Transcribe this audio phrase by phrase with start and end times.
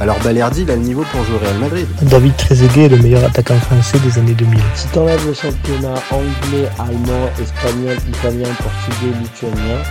[0.00, 1.86] alors Balerdi, il a le niveau pour jouer au Real Madrid.
[2.02, 4.60] David Trezeguet est le meilleur attaquant français des années 2000.
[4.76, 9.82] Si t'enlèves le championnat anglais, allemand, espagnol, italien, portugais, lituanien,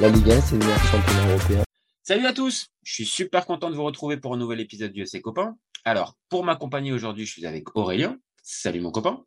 [0.00, 1.62] la Ligue 1, c'est le meilleur championnat européen.
[2.04, 5.02] Salut à tous, je suis super content de vous retrouver pour un nouvel épisode du
[5.02, 5.56] EC Copain.
[5.84, 8.18] Alors, pour m'accompagner aujourd'hui, je suis avec Aurélien.
[8.44, 9.24] Salut mon copain.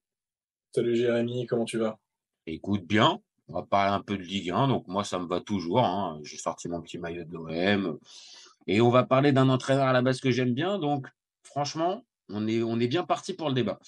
[0.74, 1.99] Salut Jérémy, comment tu vas?
[2.48, 5.41] Écoute bien, on va parler un peu de Ligue 1, donc moi ça me va
[5.41, 5.84] toujours.
[5.84, 6.20] Hein.
[6.24, 7.99] J'ai sorti mon petit maillot de l'OM.
[8.70, 10.77] Et on va parler d'un entraîneur à la base que j'aime bien.
[10.77, 11.08] Donc,
[11.41, 13.80] franchement, on est, on est bien parti pour le débat.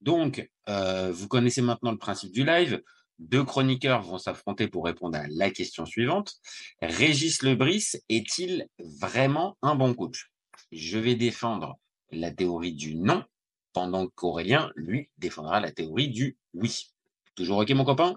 [0.00, 2.80] Donc, euh, vous connaissez maintenant le principe du live.
[3.18, 6.34] Deux chroniqueurs vont s'affronter pour répondre à la question suivante.
[6.80, 10.30] Régis Lebris est-il vraiment un bon coach?
[10.70, 11.80] Je vais défendre
[12.12, 13.24] la théorie du non,
[13.72, 16.92] pendant qu'Aurélien, lui, défendra la théorie du oui.
[17.34, 18.16] Toujours OK, mon copain?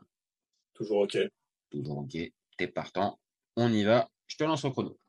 [0.76, 1.18] Toujours OK.
[1.72, 2.16] Toujours OK.
[2.60, 3.20] T'es partant.
[3.56, 4.08] On y va.
[4.28, 5.00] Je te lance au chrono.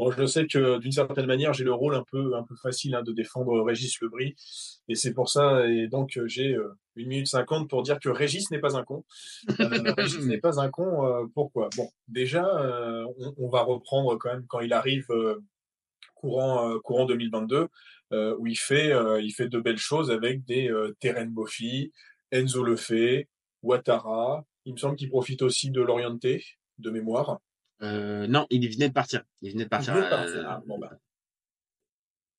[0.00, 2.94] Bon, je sais que d'une certaine manière, j'ai le rôle un peu, un peu facile
[2.94, 4.34] hein, de défendre Régis Lebris.
[4.88, 8.50] Et c'est pour ça, et donc j'ai euh, une minute cinquante pour dire que Régis
[8.50, 9.04] n'est pas un con.
[9.60, 11.04] Euh, Régis n'est pas un con.
[11.04, 11.68] Euh, pourquoi?
[11.76, 12.46] Bon, déjà,
[13.36, 15.06] on, va reprendre quand même quand il arrive
[16.14, 17.68] courant, courant 2022,
[18.38, 21.92] où il fait, il fait de belles choses avec des Terren Bofi,
[22.30, 23.24] Enzo Lefebvre,
[23.62, 24.46] Ouattara.
[24.64, 26.42] Il me semble qu'il profite aussi de l'orienté,
[26.78, 27.38] de mémoire.
[27.82, 29.22] Euh, non, il venait de partir.
[29.42, 29.94] Il venait de partir.
[29.94, 30.92] Euh, ah, bon, bah.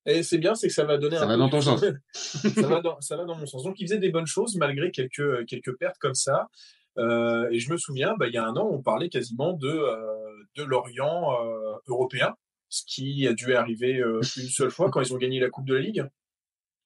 [0.05, 1.83] Et c'est bien, c'est que ça va donner ça un va dans ton sens.
[2.13, 3.63] ça, va dans, ça va dans mon sens.
[3.63, 6.49] Donc, il faisait des bonnes choses malgré quelques, quelques pertes comme ça.
[6.97, 9.67] Euh, et je me souviens, bah, il y a un an, on parlait quasiment de,
[9.67, 12.35] euh, de l'Orient euh, européen,
[12.69, 15.65] ce qui a dû arriver euh, une seule fois quand ils ont gagné la Coupe
[15.65, 16.05] de la Ligue.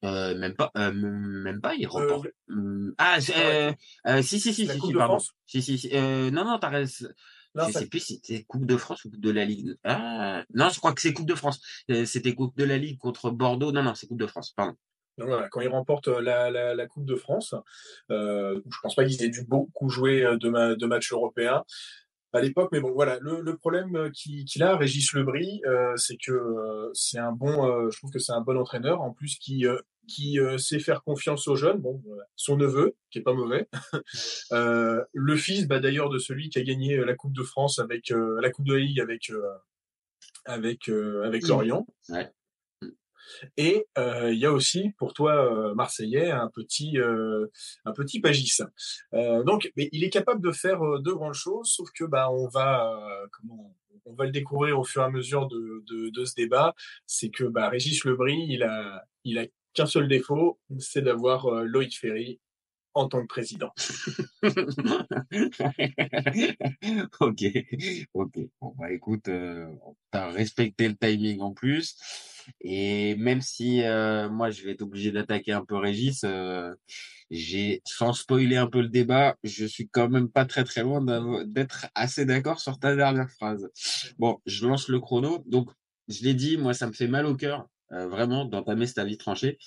[0.04, 2.28] Euh, même pas, euh, même pas, il remporte.
[2.52, 5.14] Euh, ah, si, si, si, la si, Coupe si, de pardon.
[5.14, 5.32] France.
[5.46, 5.90] Si, si, si.
[5.94, 7.08] non, non, t'as raison.
[7.56, 9.76] Non, je ça- sais plus si c'était Coupe de France ou Coupe de la Ligue.
[9.84, 11.60] Ah, non, je crois que c'est Coupe de France.
[11.90, 13.72] Euh, C'était Coupe de la Ligue contre Bordeaux.
[13.72, 14.52] Non, non, c'est Coupe de France.
[14.56, 14.76] Pardon.
[15.18, 17.56] Donc voilà, quand ils remportent la, la, la Coupe de France,
[18.12, 21.64] euh, je pense pas qu'ils aient dû beaucoup jouer euh, de, ma, de matchs européens
[22.36, 26.18] à l'époque, mais bon, voilà, le, le problème qu'il qu'il a, Régis Lebris, euh, c'est
[26.18, 29.38] que euh, c'est un bon, euh, je trouve que c'est un bon entraîneur, en plus
[29.38, 31.80] qui euh, qui euh, sait faire confiance aux jeunes.
[31.80, 32.24] Bon, voilà.
[32.36, 33.68] son neveu, qui est pas mauvais,
[34.52, 38.12] euh, le fils, bah, d'ailleurs, de celui qui a gagné la Coupe de France avec
[38.12, 39.42] euh, la Coupe de la Ligue avec euh,
[40.46, 41.48] avec euh, avec Mmh.
[41.48, 41.88] Lorient.
[42.10, 42.32] Ouais.
[43.58, 47.48] Et euh, il y a aussi pour toi euh, Marseillais un petit euh,
[47.86, 48.58] un petit Pagis.
[49.14, 52.92] Donc, mais il est capable de faire de grandes choses, sauf que bah on va
[53.32, 53.76] comment
[54.06, 56.76] on va le découvrir au fur et à mesure de, de, de ce débat,
[57.08, 61.64] c'est que bah, Régis Lebris, il a il a qu'un seul défaut, c'est d'avoir euh,
[61.64, 62.40] Loïc Ferry
[62.96, 63.72] en tant que président.
[67.20, 67.44] ok,
[68.14, 68.40] ok.
[68.62, 69.68] Bon, bah écoute, euh,
[70.12, 71.98] t'as respecté le timing en plus.
[72.62, 76.74] Et même si euh, moi je vais être obligé d'attaquer un peu Régis, euh,
[77.30, 81.02] j'ai, sans spoiler un peu le débat, je suis quand même pas très très loin
[81.46, 83.70] d'être assez d'accord sur ta dernière phrase.
[84.20, 85.44] Bon, je lance le chrono.
[85.48, 85.70] Donc,
[86.08, 89.18] je l'ai dit, moi ça me fait mal au cœur, euh, vraiment, d'entamer cette avis
[89.18, 89.58] tranché.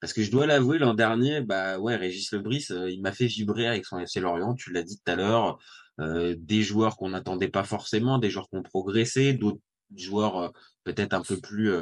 [0.00, 3.26] Parce que je dois l'avouer, l'an dernier, bah ouais, Régis Lebris, euh, il m'a fait
[3.26, 4.54] vibrer avec son FC Lorient.
[4.54, 5.58] Tu l'as dit tout à l'heure,
[6.00, 9.60] euh, des joueurs qu'on n'attendait pas forcément, des joueurs qui ont progressé, d'autres
[9.96, 10.48] joueurs euh,
[10.84, 11.72] peut-être un peu plus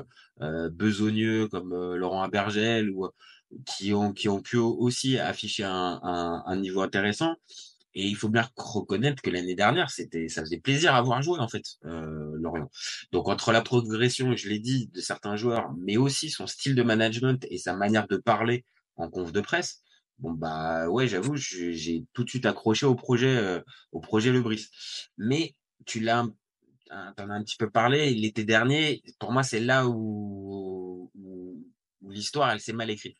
[0.72, 3.09] besogneux comme Laurent Abergel ou
[3.65, 7.37] qui ont qui ont pu aussi afficher un niveau intéressant.
[7.99, 11.39] Et il faut bien reconnaître que l'année dernière, c'était, ça faisait plaisir à voir jouer
[11.41, 12.71] en fait, euh, Lorient.
[13.11, 16.83] Donc entre la progression, je l'ai dit, de certains joueurs, mais aussi son style de
[16.83, 19.83] management et sa manière de parler en conf de presse,
[20.19, 23.62] bon bah ouais, j'avoue, j'ai tout de suite accroché au projet, euh,
[23.93, 24.66] au projet Lebris.
[25.16, 25.54] Mais
[25.87, 26.27] tu l'as,
[27.16, 29.03] t'en as un petit peu parlé l'été dernier.
[29.19, 31.46] Pour moi, c'est là où, où,
[32.10, 33.16] l'histoire elle s'est mal écrite.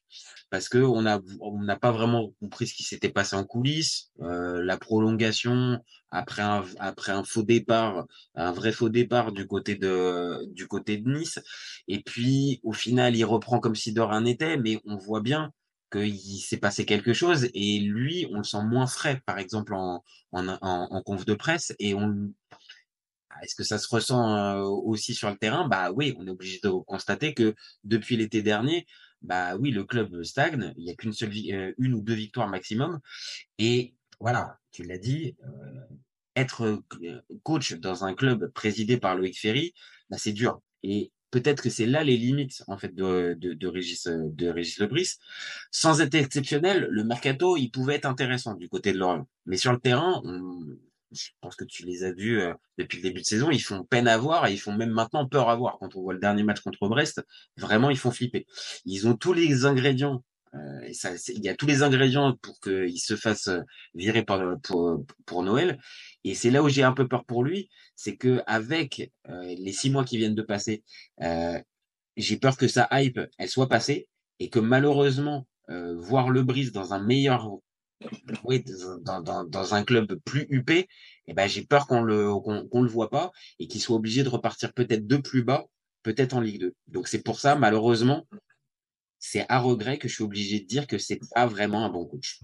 [0.51, 4.11] Parce que on a on n'a pas vraiment compris ce qui s'était passé en coulisses,
[4.21, 5.79] euh, la prolongation
[6.11, 10.99] après un après un faux départ, un vrai faux départ du côté de du côté
[10.99, 11.41] de Nice,
[11.89, 15.53] et puis au final il reprend comme si de rien n'était, mais on voit bien
[15.93, 17.49] qu'il s'est passé quelque chose.
[17.55, 20.03] Et lui on le sent moins frais par exemple en
[20.33, 21.75] en, en, en conf de presse.
[21.79, 22.33] Et on
[23.43, 25.69] est-ce que ça se ressent aussi sur le terrain?
[25.69, 27.55] Bah oui, on est obligé de constater que
[27.85, 28.87] depuis l'été dernier,
[29.23, 30.73] bah oui, le club stagne.
[30.77, 31.33] Il y a qu'une seule,
[31.79, 33.01] une ou deux victoires maximum.
[33.59, 35.37] Et voilà, tu l'as dit,
[36.37, 36.83] être
[37.43, 39.75] coach dans un club présidé par Loïc Ferry,
[40.11, 40.61] bah, c'est dur.
[40.83, 45.15] Et peut-être que c'est là les limites en fait de, de, Régis de Régis Lebris.
[45.71, 49.73] Sans être exceptionnel, le mercato il pouvait être intéressant du côté de Lorient, mais sur
[49.73, 50.23] le terrain,
[51.13, 53.85] je pense que tu les as vus euh, depuis le début de saison, ils font
[53.85, 55.79] peine à voir et ils font même maintenant peur à voir.
[55.79, 57.23] Quand on voit le dernier match contre Brest,
[57.57, 58.47] vraiment ils font flipper.
[58.85, 60.23] Ils ont tous les ingrédients
[60.55, 63.61] euh, ça, il y a tous les ingrédients pour qu'il se fasse euh,
[63.95, 65.79] virer pour, pour, pour Noël.
[66.25, 69.73] Et c'est là où j'ai un peu peur pour lui, c'est que avec euh, les
[69.73, 70.83] six mois qui viennent de passer,
[71.23, 71.61] euh,
[72.17, 74.09] j'ai peur que sa hype, elle soit passée
[74.39, 77.51] et que malheureusement, euh, voir le brise dans un meilleur,
[78.45, 78.65] oui,
[79.03, 80.89] dans, dans, dans un club plus huppé,
[81.27, 84.29] eh ben j'ai peur qu'on le qu'on le voit pas et qu'il soit obligé de
[84.29, 85.67] repartir peut-être de plus bas,
[86.03, 86.75] peut-être en Ligue 2.
[86.89, 88.27] Donc c'est pour ça, malheureusement,
[89.19, 92.05] c'est à regret que je suis obligé de dire que c'est pas vraiment un bon
[92.05, 92.41] coach.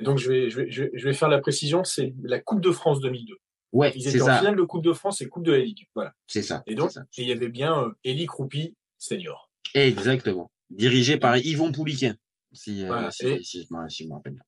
[0.00, 3.00] Donc je vais, je, vais, je vais faire la précision, c'est la Coupe de France
[3.00, 3.36] 2002.
[3.72, 5.86] Ouais, Ils étaient en finale de Coupe de France et Coupe de la Ligue.
[5.94, 6.12] Voilà.
[6.26, 6.62] C'est ça.
[6.66, 7.04] Et donc, ça.
[7.16, 9.50] il y avait bien euh, Eli Croupi, senior.
[9.74, 10.50] Exactement.
[10.70, 12.14] Dirigé par Yvon Pouliquin,
[12.52, 13.08] si, voilà.
[13.08, 14.44] euh, si, et, si, si, si je me rappelle bien.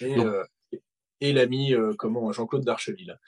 [0.00, 0.44] Et, euh,
[1.20, 3.18] et l'ami, euh, comment, Jean-Claude Darcheville.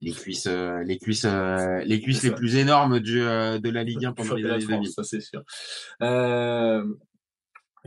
[0.00, 4.34] Les cuisses, les cuisses, les cuisses les plus énormes du, de la Ligue 1 pendant
[4.34, 4.90] les années 2000.
[4.90, 5.44] Ça, c'est sûr.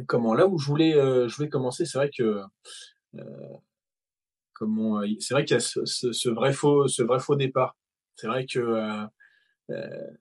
[0.07, 2.41] comment, là où je voulais, je voulais commencer, c'est vrai que
[4.53, 7.75] comment c'est vrai qu'il y a ce, ce, ce, vrai faux ce vrai faux départ
[8.15, 9.05] c'est vrai que
[9.69, 10.11] euh,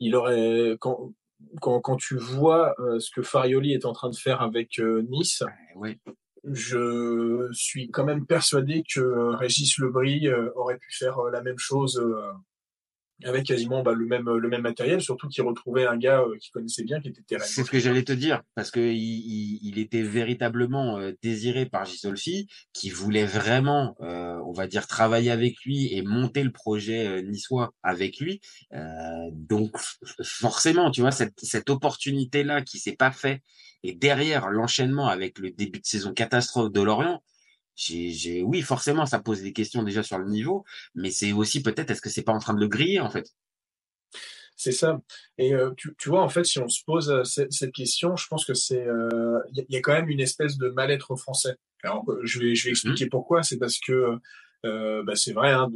[0.00, 1.12] il aurait quand,
[1.60, 5.42] quand quand tu vois euh, ce que Farioli est en train de faire avec Nice
[5.76, 5.98] oui.
[6.44, 12.02] je suis quand même persuadé que Régis Lebris aurait pu faire la même chose
[13.22, 16.50] avec quasiment bah, le même le même matériel, surtout qu'il retrouvait un gars euh, qui
[16.50, 17.44] connaissait bien, qui était terrain.
[17.44, 22.48] C'est ce que j'allais te dire, parce que il, était véritablement euh, désiré par Gisolfi,
[22.72, 27.22] qui voulait vraiment, euh, on va dire, travailler avec lui et monter le projet euh,
[27.22, 28.40] niçois avec lui.
[29.32, 29.76] Donc
[30.22, 33.42] forcément, tu vois, cette, cette opportunité là qui s'est pas fait,
[33.82, 37.22] et derrière l'enchaînement avec le début de saison catastrophe de Lorient,
[37.76, 41.90] j'ai, oui, forcément, ça pose des questions déjà sur le niveau, mais c'est aussi peut-être,
[41.90, 43.34] est-ce que c'est pas en train de le griller, en fait?
[44.56, 45.00] C'est ça.
[45.36, 48.16] Et euh, tu, tu, vois, en fait, si on se pose euh, cette, cette question,
[48.16, 51.16] je pense que c'est, il euh, y, y, a quand même une espèce de mal-être
[51.16, 51.56] français.
[51.82, 53.10] Alors, je vais, je vais expliquer mmh.
[53.10, 53.42] pourquoi.
[53.42, 54.16] C'est parce que,
[54.62, 55.70] bah, c'est vrai, hein,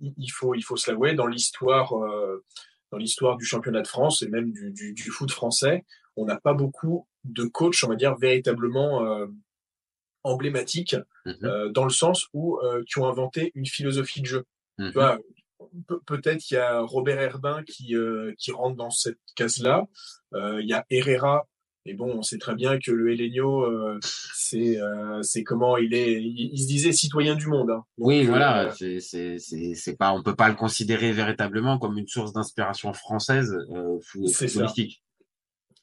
[0.00, 1.94] il faut, il faut se l'avouer, dans l'histoire,
[2.90, 5.84] dans l'histoire du championnat de France et même du, du, du foot français,
[6.16, 9.28] on n'a pas beaucoup de coachs, on va dire, véritablement
[10.24, 11.32] emblématiques mmh.
[11.44, 14.44] euh, dans le sens où euh, qui ont inventé une philosophie de jeu.
[14.78, 15.18] Tu vois,
[15.88, 19.86] pe peut-être il y a Robert Herbin qui euh, qui rentre dans cette case-là.
[20.32, 21.46] Il y a Herrera.
[21.84, 23.66] Et bon, on sait très bien que le Helenio,
[24.02, 24.78] c'est
[25.22, 26.22] c'est comment il est.
[26.22, 27.70] Il, il, se disait citoyen du monde.
[27.70, 27.84] Hein.
[27.96, 28.70] Donc, oui, voilà.
[28.72, 30.12] c'est c'est c'est pas.
[30.12, 35.02] On peut pas le considérer véritablement comme une source d'inspiration française euh, footballistique.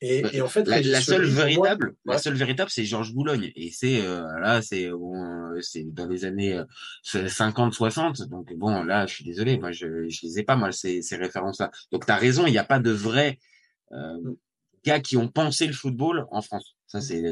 [0.01, 3.51] Et, et, en fait, la, la seule véritable, moi, la seule véritable, c'est Georges Boulogne.
[3.55, 4.89] Et c'est euh, là, c'est
[5.85, 6.61] dans les années
[7.03, 8.23] 50, 60.
[8.23, 11.15] Donc bon, là, je suis désolé, moi, je je les ai pas moi ces, ces
[11.15, 11.71] références-là.
[11.91, 13.39] Donc t'as raison, il n'y a pas de vrais
[13.91, 14.35] euh,
[14.83, 16.75] gars qui ont pensé le football en France.
[16.87, 17.23] Ça c'est.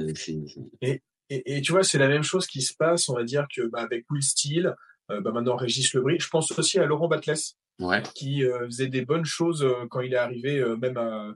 [0.82, 3.10] Et, et, et, tu vois, c'est la même chose qui se passe.
[3.10, 4.76] On va dire que bah, avec Will Steele,
[5.12, 6.20] euh, bah, maintenant Régis Lebris.
[6.20, 7.36] Je pense aussi à Laurent Batles,
[7.80, 8.04] ouais.
[8.16, 11.34] qui euh, faisait des bonnes choses quand il est arrivé, même à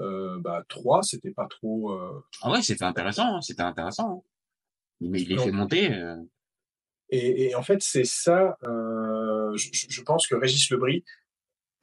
[0.00, 1.92] euh, bah, 3, c'était pas trop.
[1.92, 2.24] Euh...
[2.42, 4.24] Ah ouais, c'était intéressant, hein, c'était intéressant.
[5.00, 5.92] Mais il est fait monter.
[5.92, 6.16] Euh...
[7.10, 8.58] Et, et, en fait, c'est ça.
[8.62, 11.04] Je, je, pense que Régis Lebris,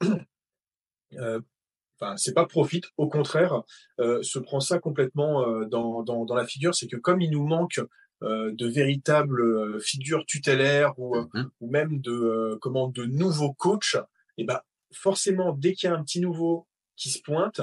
[0.00, 3.62] enfin, c'est pas profite, au contraire,
[3.98, 6.74] se prend ça complètement dans, dans, dans la figure.
[6.74, 7.80] C'est que comme il nous manque
[8.22, 11.48] euh, de véritables figures tutélaires ou, mm -hmm.
[11.60, 13.98] ou même de comment de nouveaux coachs,
[14.38, 14.58] et ben
[14.90, 17.60] forcément, dès qu'il y a un petit nouveau qui se pointe,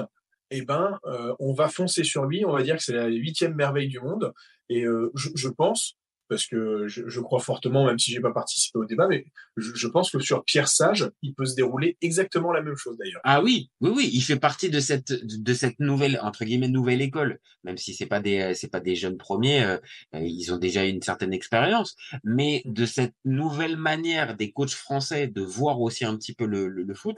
[0.50, 2.44] eh ben, euh, on va foncer sur lui.
[2.44, 4.32] On va dire que c'est la huitième merveille du monde.
[4.68, 5.98] Et euh, je, pense,
[6.28, 10.10] parce que je, crois fortement, même si j'ai pas participé au débat, mais je, pense
[10.10, 13.20] que sur Pierre Sage, il peut se dérouler exactement la même chose d'ailleurs.
[13.24, 17.02] Ah oui, oui, oui, il fait partie de cette de cette nouvelle entre guillemets nouvelle
[17.02, 19.78] école, même si c'est pas des pas des jeunes premiers, euh,
[20.14, 25.42] ils ont déjà une certaine expérience, mais de cette nouvelle manière des coachs français de
[25.42, 27.16] voir aussi un petit peu le foot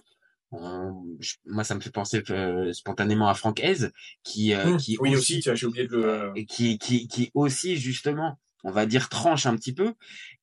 [0.53, 3.88] euh, je, moi, ça me fait penser euh, spontanément à Franck Hez,
[4.23, 6.45] qui, euh, mmh, qui oui aussi, aussi j'ai oublié de le...
[6.45, 9.95] qui, qui, qui aussi justement, on va dire tranche un petit peu.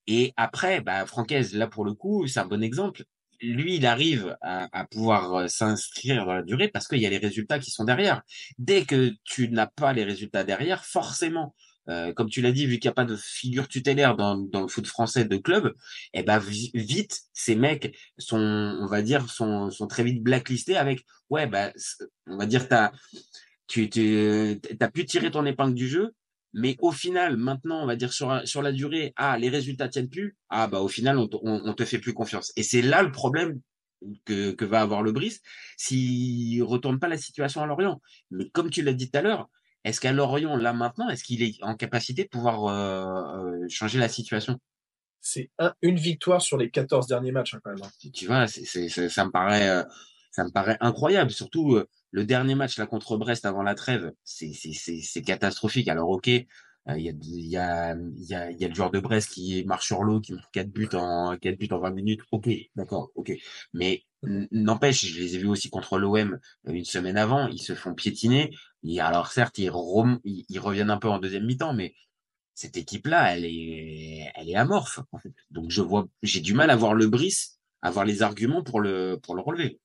[0.08, 3.06] Et après, bah, Franck Hez, là pour le coup, c'est un bon exemple.
[3.42, 7.18] Lui, il arrive à, à pouvoir s'inscrire dans la durée parce qu'il y a les
[7.18, 8.22] résultats qui sont derrière.
[8.58, 11.54] Dès que tu n'as pas les résultats derrière, forcément,
[11.90, 14.62] euh, comme tu l'as dit, vu qu'il n'y a pas de figure tutélaire dans, dans
[14.62, 15.74] le foot français de club,
[16.14, 21.06] eh ben vite, ces mecs sont, on va dire, sont, sont très vite blacklistés avec,
[21.30, 21.72] ouais, bah,
[22.28, 22.92] on va dire, t'as,
[23.68, 26.14] tu, tu as pu tirer ton épingle du jeu,
[26.54, 30.10] mais au final, maintenant, on va dire sur, sur la durée, ah, les résultats tiennent
[30.10, 32.54] plus, ah, bah, au final, on, on, te fait plus confiance.
[32.56, 33.60] Et c'est là le problème
[34.26, 35.42] que, que va avoir le Brice
[35.78, 38.02] s'il retourne pas la situation à Lorient.
[38.32, 39.50] Mais comme tu l'as dit tout à l'heure,
[39.84, 44.00] est-ce qu'à Lorient, là maintenant, est-ce qu'il est en capacité de pouvoir euh, euh, changer
[44.00, 44.60] la situation?
[45.20, 47.84] C'est un, une victoire sur les 14 derniers matchs, hein, quand même.
[47.84, 48.10] Hein.
[48.14, 49.84] Tu vois, c'est, c'est, ça me paraît, euh,
[50.32, 51.32] ça me paraît incroyable.
[51.32, 51.80] Surtout
[52.12, 55.88] le dernier match là contre Brest avant la trêve, c'est, c'est, c'est, c'est catastrophique.
[55.88, 56.48] Alors ok, il
[56.98, 60.04] y, a, y, a, y, a, y a le joueur de Brest qui marche sur
[60.04, 62.22] l'eau, qui marque 4 buts en 4 buts en 20 minutes.
[62.32, 63.32] Ok, d'accord, ok.
[63.74, 64.04] Mais
[64.52, 68.52] n'empêche, je les ai vus aussi contre l'OM une semaine avant, ils se font piétiner
[69.00, 69.72] alors certes, ils,
[70.24, 71.94] ils, reviennent un peu en deuxième mi-temps, mais
[72.54, 75.00] cette équipe-là, elle est, elle est amorphe.
[75.12, 75.34] En fait.
[75.52, 78.80] Donc je vois, j'ai du mal à voir le Brice, à voir les arguments pour
[78.80, 79.80] le, pour le relever.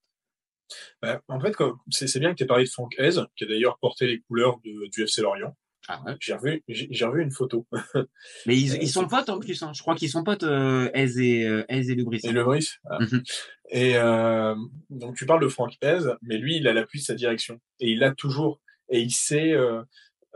[1.01, 1.55] Bah, en fait,
[1.91, 4.59] c'est bien que tu aies parlé de Franck Hez, qui a d'ailleurs porté les couleurs
[4.65, 5.57] de, du FC Lorient.
[5.91, 6.17] Ah ouais.
[6.21, 7.67] J'ai revu, une photo.
[8.47, 9.63] Mais ils, ils sont potes en plus.
[9.63, 9.73] Hein.
[9.75, 12.25] Je crois qu'ils sont potes euh, et euh, et le Brice.
[12.25, 12.79] Et le Brice.
[12.85, 12.99] Ah.
[13.01, 13.23] Mhm.
[13.71, 14.55] Et euh,
[14.91, 17.91] donc tu parles de Franck Hez, mais lui, il a l'appui de sa direction et
[17.91, 19.83] il l'a toujours et il sait euh,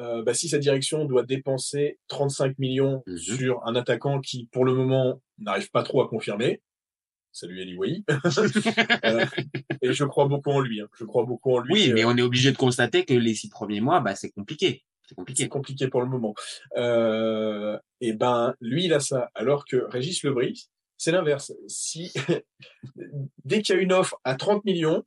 [0.00, 4.64] euh, bah, si sa direction doit dépenser 35 millions mmh sur un attaquant qui, pour
[4.64, 6.62] le moment, n'arrive pas trop à confirmer.
[7.30, 8.04] Salut Eli Wai.
[9.04, 9.24] euh,
[9.80, 10.80] et je crois beaucoup en lui.
[10.80, 10.88] Hein.
[10.98, 11.72] Je crois beaucoup en lui.
[11.72, 14.84] Oui, mais on est obligé de constater que les six premiers mois, bah, c'est compliqué.
[15.08, 15.42] C'est compliqué.
[15.44, 16.34] C'est compliqué pour le moment.
[16.76, 19.30] Euh, et ben, lui, il a ça.
[19.34, 20.68] Alors que Régis Lebris,
[20.98, 21.52] c'est l'inverse.
[21.68, 22.12] Si
[23.44, 25.04] dès qu'il y a une offre à 30 millions,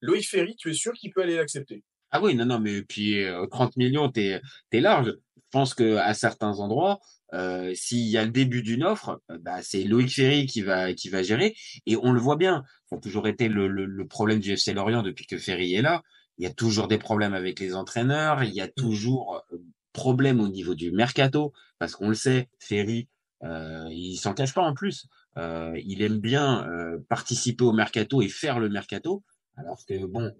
[0.00, 1.84] Loïc Ferry, tu es sûr qu'il peut aller l'accepter?
[2.16, 4.40] Ah oui, non, non, mais puis 30 euh, millions, t'es
[4.72, 5.08] es large.
[5.36, 6.98] Je pense que à certains endroits,
[7.34, 10.94] euh, s'il y a le début d'une offre, euh, bah, c'est Loïc Ferry qui va
[10.94, 11.54] qui va gérer.
[11.84, 12.64] Et on le voit bien.
[12.88, 15.82] Ça a toujours été le, le, le problème du FC Lorient depuis que Ferry est
[15.82, 16.02] là.
[16.38, 18.42] Il y a toujours des problèmes avec les entraîneurs.
[18.44, 18.72] Il y a mmh.
[18.78, 19.44] toujours
[19.92, 23.08] problème au niveau du mercato parce qu'on le sait, Ferry,
[23.44, 25.06] euh, il s'en cache pas en plus.
[25.36, 26.66] Euh, il aime bien
[27.10, 29.22] participer au mercato et faire le mercato.
[29.56, 30.32] Alors que bon,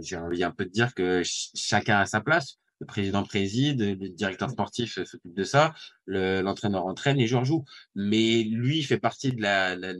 [0.00, 2.58] j'ai envie un peu de dire que chacun a sa place.
[2.80, 5.72] Le président préside, le directeur sportif s'occupe de ça,
[6.06, 7.64] l'entraîneur entraîne, les joueurs jouent.
[7.94, 9.92] Mais lui fait partie de la, la,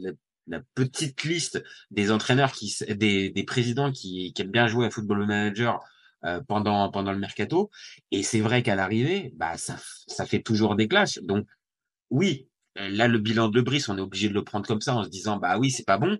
[0.47, 4.89] la, petite liste des entraîneurs qui, des, des présidents qui, qui aiment bien jouer à
[4.89, 5.79] football manager
[6.25, 7.69] euh, pendant pendant le mercato.
[8.11, 9.77] Et c'est vrai qu'à l'arrivée, bah ça
[10.07, 11.19] ça fait toujours des clashs.
[11.21, 11.47] Donc
[12.09, 15.03] oui, là le bilan de Brice, on est obligé de le prendre comme ça en
[15.03, 16.17] se disant bah oui c'est pas bon.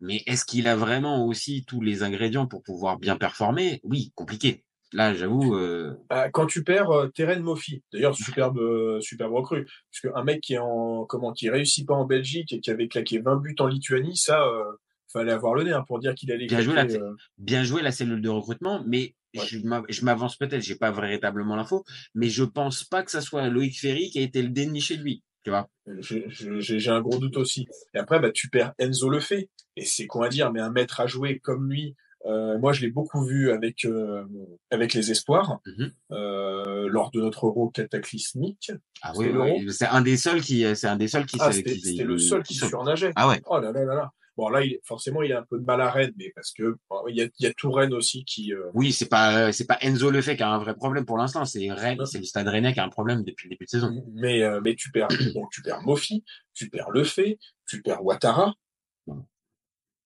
[0.00, 3.80] Mais est-ce qu'il a vraiment aussi tous les ingrédients pour pouvoir bien performer?
[3.84, 4.64] Oui, compliqué.
[4.92, 5.54] Là, j'avoue.
[5.54, 5.94] Euh...
[6.08, 10.40] Bah, quand tu perds euh, Terren Moffi, d'ailleurs superbe, euh, superbe recrue, parce qu'un mec
[10.40, 13.56] qui est en comment, qui réussit pas en Belgique et qui avait claqué 20 buts
[13.58, 14.64] en Lituanie, ça, euh,
[15.12, 16.46] fallait avoir le nez hein, pour dire qu'il allait.
[16.46, 20.76] Bien joué la, euh, bien joué la cellule de recrutement, mais je m'avance peut-être, j'ai
[20.76, 24.42] pas véritablement l'info, mais je pense pas que ça soit Loïc Ferry qui a été
[24.42, 25.22] le déniché de lui.
[25.48, 25.68] Tu vois
[26.00, 27.66] J'ai un gros doute aussi.
[27.94, 29.46] Et après, bah, tu perds Enzo Lefebvre.
[29.76, 31.94] Et c'est quoi à dire, mais un maître à jouer comme lui,
[32.26, 34.24] euh, moi, je l'ai beaucoup vu avec euh,
[34.70, 35.90] avec les espoirs mm-hmm.
[36.12, 38.72] euh, lors de notre Euro cataclysmique.
[39.02, 39.32] Ah oui,
[39.70, 41.38] c'est un des seuls qui, c'est un des seuls qui.
[41.40, 43.12] Ah, c'était le seul qui, surnageait.
[43.14, 43.40] Ah ouais.
[43.46, 44.12] Oh là là là là.
[44.38, 46.76] Bon là, il, forcément, il a un peu de mal à Rennes, mais parce que
[47.08, 48.54] il y a, il y a Touraine aussi qui.
[48.54, 48.70] Euh...
[48.72, 51.72] Oui, c'est pas c'est pas Enzo Lefebvre qui a un vrai problème pour l'instant, c'est
[51.72, 53.90] Rennes, c'est le Stade Rennais qui a un problème depuis le début de saison.
[54.14, 56.22] Mais euh, mais tu perds donc tu perds Mofi,
[56.54, 57.34] tu perds Lefebvre,
[57.66, 58.54] tu perds Ouattara.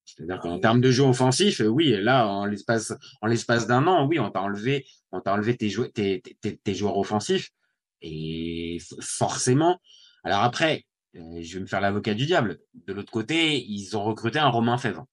[0.06, 4.06] C'est-à-dire qu'en termes de jeu offensif, euh, oui, là, en l'espace, en l'espace d'un an,
[4.06, 7.50] oui, on t'a enlevé, on t'a enlevé tes, jou tes, tes, tes, joueurs offensifs.
[8.00, 9.78] Et forcément,
[10.24, 12.60] alors après, euh, je vais me faire l'avocat du diable.
[12.86, 15.06] De l'autre côté, ils ont recruté un Romain Fèvre.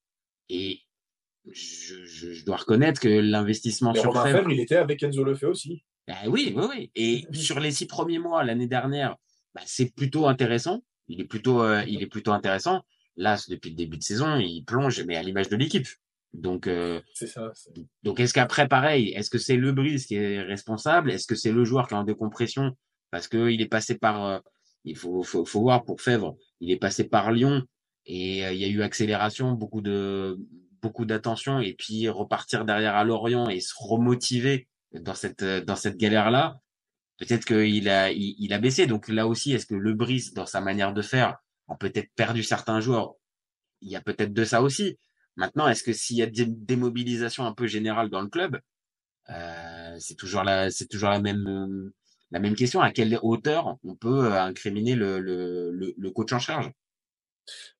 [0.49, 0.79] Et
[1.51, 5.51] je, je, je dois reconnaître que l'investissement sur Romain Fèvre, il était avec Enzo Lefebvre
[5.51, 5.83] aussi.
[6.07, 6.91] Bah oui, oui, oui.
[6.95, 9.15] Et sur les six premiers mois l'année dernière,
[9.53, 10.83] bah, c'est plutôt intéressant.
[11.07, 12.83] Il est plutôt, euh, il est plutôt intéressant.
[13.15, 15.87] Là, depuis le début de saison, il plonge, mais à l'image de l'équipe.
[16.33, 17.51] Donc, euh, c'est ça.
[18.03, 21.11] Donc, est-ce qu'après, pareil, est-ce que c'est le Brise qui est responsable?
[21.11, 22.77] Est-ce que c'est le joueur qui est en décompression?
[23.11, 24.39] Parce qu'il est passé par, euh,
[24.83, 27.63] il faut, voir pour Fèvre, il est passé par Lyon
[28.05, 30.38] et euh, il y a eu accélération, beaucoup de,
[30.81, 35.98] beaucoup d'attention et puis repartir derrière à Lorient et se remotiver dans cette, dans cette
[35.98, 36.59] galère-là.
[37.17, 38.88] Peut-être qu'il a, il, a baissé.
[38.88, 42.43] Donc là aussi, est-ce que le Brise, dans sa manière de faire, a peut-être perdu
[42.43, 43.15] certains joueurs?
[43.81, 44.98] Il y a peut-être de ça aussi.
[45.36, 48.59] Maintenant, est-ce que s'il y a des démobilisation un peu générale dans le club,
[49.29, 51.91] euh, c'est toujours la, c'est toujours la même,
[52.31, 56.71] la même question, à quelle hauteur on peut incriminer le, coach en charge?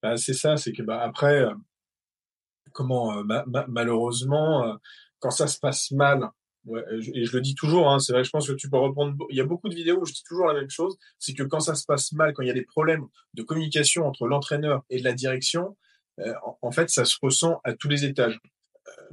[0.02, 1.46] Bah, C'est ça, c'est que bah, après,
[2.72, 3.24] comment
[3.68, 4.78] malheureusement,
[5.20, 6.30] quand ça se passe mal,
[7.14, 9.16] et je le dis toujours, hein, c'est vrai, je pense que tu peux reprendre.
[9.30, 11.44] Il y a beaucoup de vidéos où je dis toujours la même chose, c'est que
[11.44, 14.84] quand ça se passe mal, quand il y a des problèmes de communication entre l'entraîneur
[14.90, 15.78] et la direction,
[16.62, 18.40] en fait, ça se ressent à tous les étages.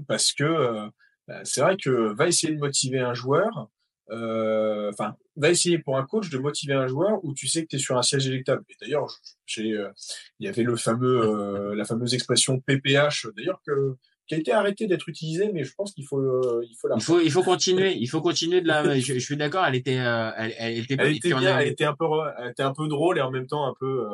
[0.08, 0.90] parce que
[1.28, 3.64] bah, c'est vrai que va essayer de motiver un joueur, euh,
[4.10, 7.76] enfin, va essayer pour un coach de motiver un joueur où tu sais que tu
[7.76, 8.64] es sur un siège électable.
[8.68, 9.06] Et d'ailleurs,
[9.46, 9.90] j'ai, euh,
[10.38, 13.96] il y avait le fameux, euh, la fameuse expression PPH, d'ailleurs que
[14.28, 16.96] qui a été arrêtée d'être utilisée, mais je pense qu'il faut, il faut la.
[16.96, 18.82] Il faut, il faut continuer, il faut continuer de la.
[18.98, 22.06] je, suis d'accord, elle était, elle, elle, était, elle était bien, elle était un peu,
[22.38, 24.04] elle était un peu drôle et en même temps un peu.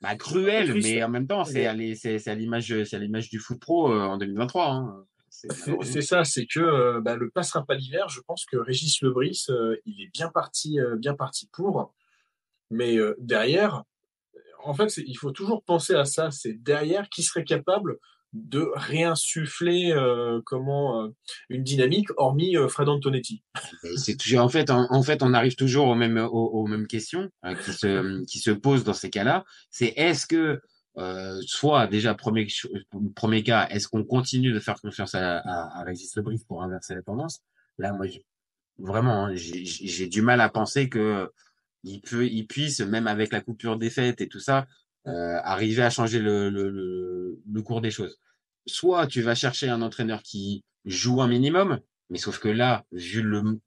[0.00, 3.40] Bah, cruelle, mais en même temps, c'est, c'est, c'est à l'image, c'est à l'image du
[3.40, 4.70] foot pro en 2023.
[4.70, 5.06] Hein.
[5.82, 8.08] C'est ça, c'est que euh, bah, le passera pas l'hiver.
[8.08, 11.94] Je pense que Régis Lebris, euh, il est bien parti, euh, bien parti pour.
[12.70, 13.84] Mais derrière,
[14.64, 16.32] en fait, il faut toujours penser à ça.
[16.32, 17.98] C'est derrière qui serait capable
[18.32, 19.94] de réinsuffler
[20.44, 21.08] comment
[21.48, 23.44] une dynamique, hormis Fred Antonetti.
[23.94, 27.30] C'est toujours en fait, en, fait, on arrive toujours aux mêmes aux, mêmes questions
[27.64, 29.44] qui se qui se posent dans ces cas-là.
[29.70, 30.60] C'est est-ce que
[30.98, 32.46] euh, soit déjà premier
[33.14, 36.94] premier cas, est-ce qu'on continue de faire confiance à, à, à Régis Lebris pour inverser
[36.94, 37.42] la tendance?
[37.78, 38.06] Là, moi,
[38.78, 41.30] vraiment, hein, j'ai du mal à penser que
[41.84, 44.66] il peut, il puisse, même avec la coupure des fêtes et tout ça,
[45.06, 48.18] euh, arriver à changer le, le, le, le, cours des choses.
[48.66, 51.78] Soit tu vas chercher un entraîneur qui joue un minimum,
[52.10, 53.60] mais sauf que là, vu le,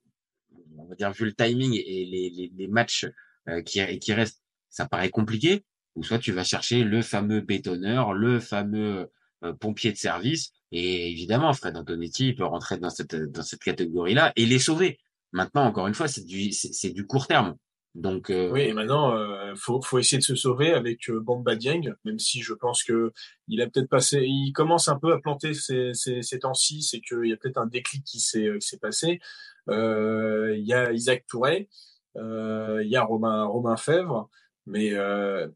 [0.78, 3.08] on va dire vu le timing et les, les, les matchs
[3.48, 5.64] euh, qui, qui restent, ça paraît compliqué
[6.00, 9.12] ou soit tu vas chercher le fameux bétonneur, le fameux
[9.44, 10.54] euh, pompier de service.
[10.72, 14.98] Et évidemment, Fred Antonetti peut rentrer dans cette, dans cette catégorie-là et les sauver.
[15.34, 17.56] Maintenant, encore une fois, c'est du, c'est, du court terme.
[17.96, 18.52] Donc euh...
[18.52, 22.20] oui, et maintenant euh, faut faut essayer de se sauver avec euh, Bamba Dieng, même
[22.20, 23.12] si je pense que
[23.48, 27.02] il a peut-être passé, il commence un peu à planter ces, ces, ces temps-ci, c'est
[27.02, 29.20] qu'il y a peut-être un déclic qui s'est qui s'est passé.
[29.70, 31.68] Euh, il y a Isaac Touré,
[32.16, 34.30] il y a Romain Romain Fèvre.
[34.70, 35.48] Mais euh,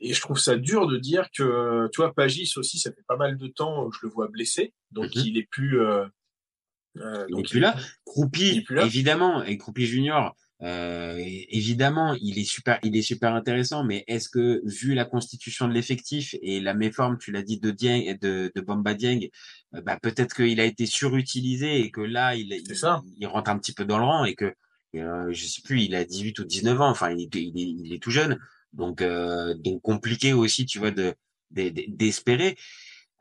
[0.00, 3.16] et je trouve ça dur de dire que tu vois Pagis aussi ça fait pas
[3.16, 5.22] mal de temps que je le vois blessé donc mhm.
[5.24, 6.04] il est plus euh,
[6.98, 12.44] euh, donc il est plus là Croupi évidemment et Croupi Junior euh, évidemment il est
[12.44, 16.74] super il est super intéressant mais est-ce que vu la constitution de l'effectif et la
[16.74, 19.28] méforme tu l'as dit de Dieng de de Bamba Dieng
[19.74, 22.64] euh, bah peut-être qu'il a été surutilisé et que là il il,
[23.18, 24.52] il, rentre un petit peu dans le rang et que
[25.00, 27.92] euh, je sais plus, il a 18 ou 19 ans, enfin il il est, il
[27.92, 28.38] est tout jeune.
[28.72, 31.14] Donc, euh, donc compliqué aussi, tu vois, de
[31.50, 32.56] d'espérer.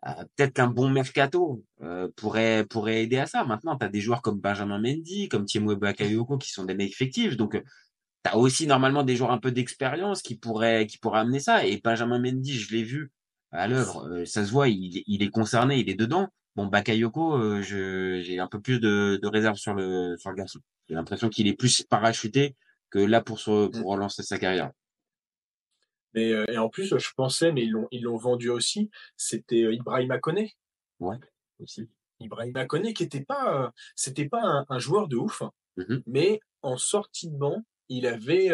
[0.07, 3.43] Euh, peut-être qu'un bon mercato euh, pourrait pourrait aider à ça.
[3.45, 6.91] Maintenant, tu as des joueurs comme Benjamin Mendy, comme Thiemo Bakayoko qui sont des mecs
[6.91, 7.37] effectifs.
[7.37, 11.39] Donc, tu as aussi normalement des joueurs un peu d'expérience qui pourraient qui pourraient amener
[11.39, 11.65] ça.
[11.65, 13.11] Et Benjamin Mendy, je l'ai vu
[13.51, 16.27] à l'œuvre, ça se voit, il, il, est concerné, il est dedans.
[16.55, 20.59] Bon, Bakayoko, je j'ai un peu plus de, de réserve sur le sur le garçon.
[20.89, 22.55] J'ai l'impression qu'il est plus parachuté
[22.89, 24.71] que là pour se, pour relancer sa carrière.
[26.15, 29.63] Mais, euh, et en plus, je pensais, mais ils l'ont, ils l'ont vendu aussi, c'était
[29.63, 30.45] euh, Ibrahim Kone.
[30.99, 31.17] Ouais,
[31.59, 31.89] aussi.
[32.21, 35.43] Ibrahim Kone qui était pas, euh, c'était pas un, joueur de ouf,
[35.75, 38.49] mmh mais en sortie de banc, il avait,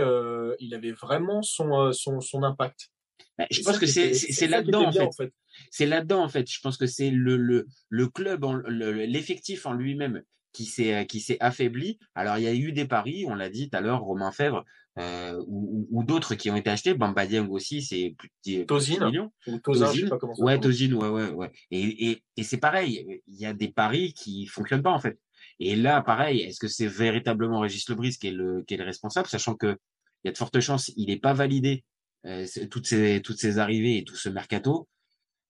[0.60, 2.89] il avait vraiment son, son, son impact.
[3.38, 5.02] Bah, je pense que c'est, c'est, là-dedans, en fait.
[5.02, 5.34] en fait.
[5.69, 6.52] C'est là-dedans, en fait.
[6.52, 11.38] Je pense que c'est le, le, le club, l'effectif en lui-même qui s'est qui s'est
[11.39, 11.97] affaibli.
[12.15, 14.65] Alors il y a eu des paris, on l'a dit tout à l'heure, Romain Fèvre
[14.99, 16.93] euh, ou, ou d'autres qui ont été achetés.
[16.93, 19.32] Bamba Dieng aussi, c'est plus de Tozine, millions.
[19.47, 21.51] Ou Tozin, je sais pas comment ça ouais, Tozine, ouais, ouais, ouais.
[21.71, 25.19] Et, et, et c'est pareil, il y a des paris qui fonctionnent pas en fait.
[25.60, 28.84] Et là, pareil, est-ce que c'est véritablement Régis Lebris qui est le qui est le
[28.84, 29.77] responsable, sachant que
[30.23, 31.84] il y a de fortes chances, il n'est pas validé
[32.25, 34.88] euh, toutes ces toutes ces arrivées et tout ce mercato.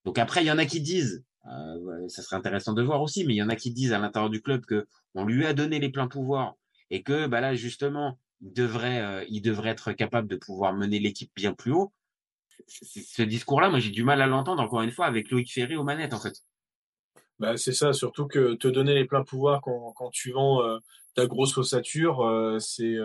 [0.06, 3.26] Donc après, il y en a qui disent euh, ça serait intéressant de voir aussi,
[3.26, 5.54] mais il y en a qui disent à l'intérieur du club que on lui a
[5.54, 6.56] donné les pleins pouvoirs
[6.90, 11.00] et que bah là justement il devrait euh, il devrait être capable de pouvoir mener
[11.00, 11.94] l'équipe bien plus haut.
[12.68, 15.84] Ce discours-là, moi j'ai du mal à l'entendre encore une fois avec Loïc Ferré aux
[15.84, 16.36] manettes en fait.
[17.40, 20.78] Bah, c'est ça, surtout que te donner les pleins pouvoirs quand, quand tu vends euh,
[21.16, 22.98] ta grosse ossature, euh, c'est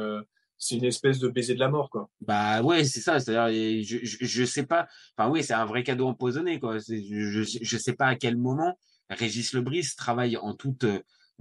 [0.58, 2.08] c'est une espèce de baiser de la mort, quoi.
[2.22, 3.20] Bah ouais, c'est ça.
[3.20, 4.88] C'est-à-dire, je, je, je, sais pas.
[5.16, 6.78] Enfin oui, c'est un vrai cadeau empoisonné, quoi.
[6.78, 8.78] Je, je, je sais pas à quel moment
[9.10, 10.86] Régis Lebris travaille en toute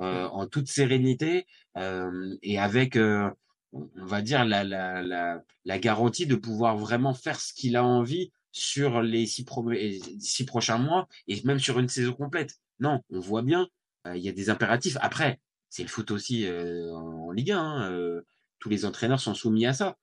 [0.01, 3.29] euh, en toute sérénité euh, et avec, euh,
[3.73, 7.83] on va dire la, la, la, la garantie de pouvoir vraiment faire ce qu'il a
[7.83, 9.69] envie sur les six, pro
[10.19, 12.55] six prochains mois et même sur une saison complète.
[12.79, 13.67] Non, on voit bien,
[14.07, 14.97] euh, il y a des impératifs.
[15.01, 17.59] Après, c'est le foot aussi en Ligue 1.
[17.59, 18.21] Hein,
[18.59, 19.97] tous les entraîneurs sont soumis à ça.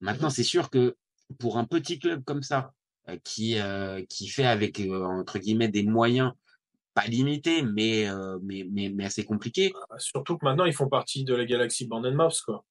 [0.00, 0.96] Maintenant, c'est sûr que
[1.38, 2.72] pour un petit club comme ça,
[3.08, 6.32] euh, qui euh, qui fait avec euh, entre guillemets des moyens
[6.94, 8.06] pas limités, mais
[8.42, 9.72] mais mais mais assez compliqués.
[9.72, 12.64] Bah, surtout que maintenant ils font partie de la galaxie Mouse, quoi.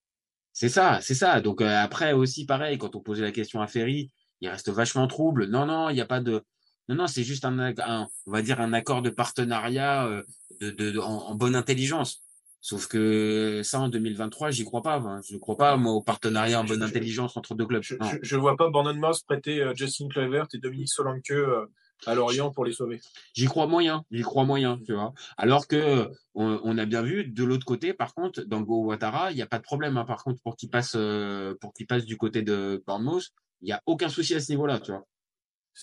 [0.54, 1.42] C'est ça, c'est ça.
[1.42, 4.12] Donc après aussi pareil, quand on posait la question à Ferry,
[4.42, 5.48] il reste vachement trouble.
[5.48, 6.44] Non non, il n'y a pas de
[6.90, 10.24] non, non, c'est juste un, un, on va dire un accord de partenariat
[10.60, 12.22] de, de, en, bonne intelligence.
[12.64, 14.98] Sauf que ça, en 2023, j'y crois pas.
[14.98, 15.20] Hein.
[15.28, 17.82] Je ne crois pas, moi, au partenariat en bonne intelligence entre deux clubs.
[17.82, 21.66] Je ne vois pas Mouse prêter euh, Justin Clavert et Dominique Solanke euh,
[22.06, 23.00] à Lorient pour les sauver.
[23.34, 25.14] J'y crois moyen, j'y crois moyen, tu vois.
[25.38, 29.36] Alors que on, a bien vu de l'autre côté, par contre, dans Go Watara, il
[29.36, 29.98] n'y a pas de problème.
[29.98, 33.30] Hein, par contre, pour qu'il passe, euh, pour qu'il passe du côté de Bournemouth,
[33.62, 35.06] il n'y a aucun souci à ce niveau-là, tu vois.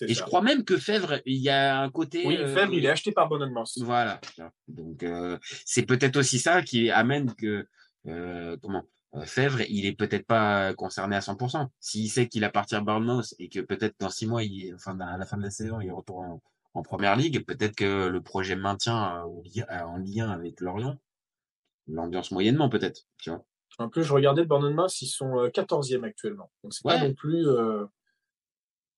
[0.01, 2.23] Et je crois même que Fèvre, il y a un côté.
[2.25, 3.63] Oui, euh, Fèvre, il est acheté par Bonnement.
[3.77, 4.21] Voilà.
[4.67, 7.67] Donc euh, c'est peut-être aussi ça qui amène que
[8.61, 8.83] comment
[9.25, 11.67] Fèvre, il est peut-être pas concerné à 100%.
[11.79, 15.17] S'il sait qu'il appartient à Bournemouth et que peut-être dans six mois, il, enfin à
[15.17, 16.39] la fin de la saison, il retourne
[16.73, 20.97] en, première ligue, peut-être que le projet maintient en lien avec Lorient,
[21.87, 23.43] l'ambiance moyennement peut-être, tu vois.
[23.79, 26.51] En plus, je regardais le Bournemouth, ils sont 14e actuellement.
[26.63, 27.45] Donc c'est pas non plus.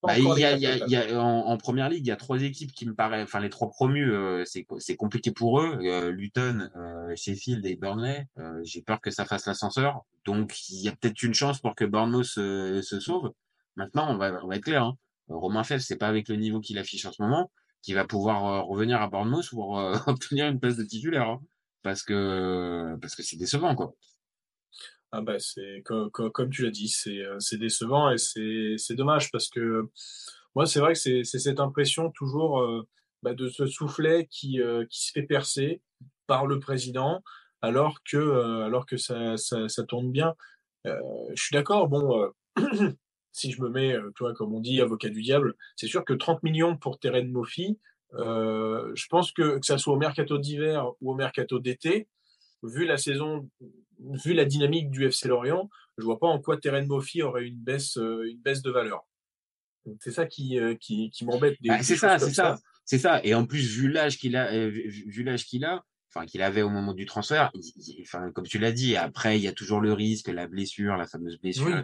[0.03, 2.41] Bah, il y a, y a, y a en, première ligue, il y a trois
[2.41, 5.77] équipes qui me paraissent, enfin les trois promus, euh, c'est compliqué pour eux.
[5.83, 8.27] Euh, Luton, euh, Sheffield et Burnley.
[8.39, 10.01] Euh, J'ai peur que ça fasse l'ascenseur.
[10.25, 13.31] Donc il y a peut-être une chance pour que Bournemouth se, se sauve.
[13.75, 14.83] Maintenant, on va, on va être clair.
[14.83, 14.97] Hein.
[15.27, 17.51] Romain Fèvre, c'est pas avec le niveau qu'il affiche en ce moment
[17.83, 19.71] qu'il va pouvoir revenir à Bournemouth pour
[20.07, 21.41] obtenir une place de titulaire, hein.
[21.83, 23.93] parce que parce que c'est décevant quoi.
[25.13, 29.89] Ah bah c'est comme, tu l'as dit, c'est euh, décevant et c'est dommage parce que
[30.55, 32.87] moi c'est vrai que c'est cette impression toujours euh,
[33.21, 35.81] bah, de ce soufflet qui euh, qui se fait percer
[36.27, 37.21] par le président
[37.61, 40.33] alors que alors que ça, ça tourne bien.
[40.85, 40.91] je
[41.35, 41.89] suis d'accord.
[41.89, 42.31] Bon,
[43.33, 46.41] si je me mets, toi comme on dit, avocat du diable, c'est sûr que 30
[46.41, 47.77] millions pour Terren Mofi,
[48.13, 52.07] je pense que que ça soit au mercato d'hiver ou au mercato d'été,
[52.63, 53.49] vu la saison
[54.01, 57.59] vu la dynamique du FC Lorient, je vois pas en quoi Terren Moffi aurait une
[57.59, 59.01] baisse, euh, une baisse de valeur.
[59.99, 61.57] C'est ça qui, euh, qui, qui m'embête.
[61.63, 63.21] Bah, c'est ça, c'est ça, c'est ça.
[63.23, 66.61] Et en plus, vu l'âge qu'il a, euh, vu l'âge qu'il a, enfin qu'il avait
[66.61, 67.51] au moment du transfert,
[68.01, 71.07] enfin comme tu l'as dit, après il y a toujours le risque, la blessure, la
[71.07, 71.83] fameuse blessure.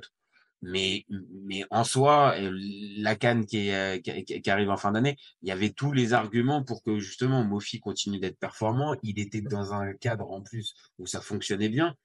[0.61, 5.51] Mais mais en soi, la canne qui, est, qui, arrive en fin d'année, il y
[5.51, 8.95] avait tous les arguments pour que justement Mofi continue d'être performant.
[9.03, 11.95] Il était dans un cadre en plus où ça fonctionnait bien.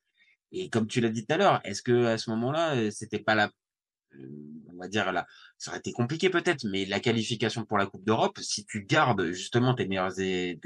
[0.52, 3.18] Et comme tu l'as dit tout à l'heure, est-ce que à ce moment-là, euh, c'était
[3.18, 3.50] pas la,
[4.18, 4.28] euh,
[4.72, 5.26] on va dire là,
[5.58, 9.32] ça aurait été compliqué peut-être, mais la qualification pour la Coupe d'Europe, si tu gardes
[9.32, 10.58] justement tes meilleurs, tes,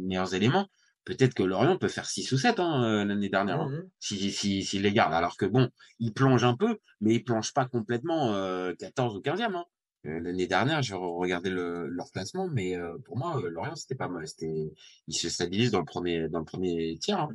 [0.00, 0.68] meilleurs éléments,
[1.06, 4.30] peut-être que Lorient peut faire 6 ou 7 hein, euh, l'année dernière, hein, mmh si,
[4.30, 5.14] si, si les garde.
[5.14, 9.20] Alors que bon, ils plongent un peu, mais ils plongent pas complètement euh, 14 ou
[9.20, 9.54] 15e.
[9.54, 9.64] Hein.
[10.04, 14.28] L'année dernière, j'ai regardé le, leur classement, mais pour moi, Lorient, c'était pas mal.
[14.28, 14.72] C'était,
[15.08, 17.18] ils se stabilisent dans le premier, dans le premier tiers.
[17.18, 17.30] Hein.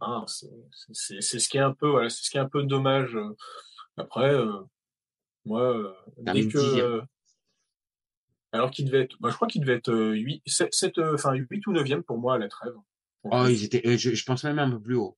[0.00, 3.14] Ah, c'est ce qui est un peu, voilà, c'est ce qui est un peu dommage.
[3.14, 3.36] Euh.
[3.96, 4.60] Après, euh,
[5.44, 7.02] moi, euh, dès que,
[8.52, 11.72] alors qu'il devait être, moi, je crois qu'il devait être 8, 7, enfin 8 ou
[11.72, 12.74] 9e pour moi à la trêve.
[13.24, 15.16] Oh, ils étaient, je, je, pense même un peu plus haut.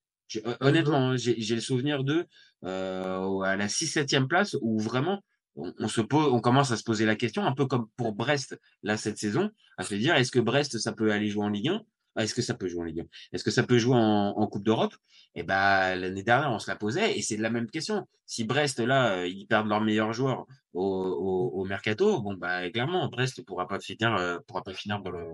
[0.61, 2.27] Honnêtement, hein, j'ai le souvenir d'eux
[2.63, 5.23] à la 6-7e place où vraiment
[5.57, 8.13] on, on, se pose, on commence à se poser la question, un peu comme pour
[8.13, 11.51] Brest là cette saison, à se dire est-ce que Brest ça peut aller jouer en
[11.51, 11.83] Ligue 1
[12.17, 14.47] ah, est-ce que ça peut jouer en Ligue 1 Est-ce que ça peut jouer en,
[14.47, 14.95] Coupe d'Europe?
[15.35, 18.07] Eh ben l'année dernière on se la posait et c'est la même question.
[18.25, 23.43] Si Brest là euh, ils perdent leurs meilleurs joueurs au, mercato, bon bah clairement Brest
[23.45, 25.25] pourra pas finir euh, pourra pas finir dans le,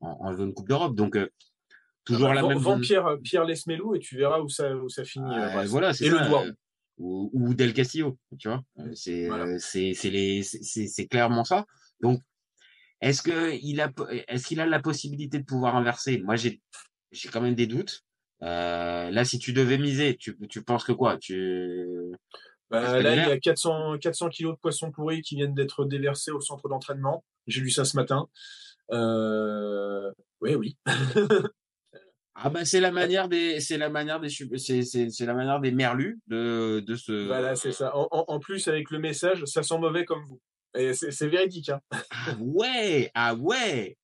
[0.00, 0.94] en, en Coupe d'Europe.
[0.94, 1.28] Donc euh,
[2.04, 2.58] toujours ah bah, la même.
[2.58, 5.34] Vends Pierre Pierre Lesmelou et tu verras où ça où ça finit.
[5.34, 6.28] Ah, voilà c'est ça.
[6.44, 6.54] Le
[6.98, 8.62] ou, ou, Del Castillo, tu vois.
[8.94, 11.64] C'est c'est c'est les c'est c'est clairement ça.
[12.02, 12.20] Donc
[13.00, 13.90] est-ce que il a,
[14.28, 16.18] est-ce qu'il a la possibilité de pouvoir inverser?
[16.18, 16.60] Moi, j'ai,
[17.12, 18.04] j'ai quand même des doutes.
[18.42, 21.16] Euh, là, si tu devais miser, tu, tu penses que quoi?
[21.16, 21.96] Tu
[22.70, 26.30] bah, là, il y a 400, 400 kilos de poissons pourris qui viennent d'être déversés
[26.30, 27.24] au centre d'entraînement.
[27.46, 28.28] J'ai lu ça ce matin.
[28.92, 30.10] Euh...
[30.40, 30.76] Oui, oui.
[32.34, 35.60] ah bah c'est la manière des, c'est la manière des, c'est, c'est, c'est la manière
[35.60, 37.26] des merlus de, de ce.
[37.26, 37.94] Voilà, c'est ça.
[37.96, 40.40] En, en, en, plus, avec le message, ça sent mauvais comme vous.
[40.76, 41.68] Et c'est véridique.
[41.70, 41.80] Hein.
[41.90, 43.96] Ah ouais, ah ouais.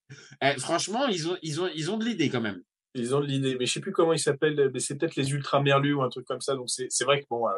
[0.42, 2.60] Eh, franchement, ils ont, ils ont, ils ont de l'idée quand même.
[2.96, 5.60] Ils ont l'idée, mais je sais plus comment ils s'appellent, mais c'est peut-être les ultra
[5.60, 6.54] merlus ou un truc comme ça.
[6.54, 7.52] Donc c'est vrai que bon, euh,